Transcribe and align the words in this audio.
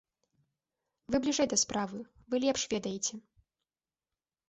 Вы 1.11 1.15
бліжэй 1.27 1.47
да 1.53 1.61
справы, 1.65 1.99
вы 2.33 2.43
лепш 2.49 2.61
ведаеце. 2.75 3.13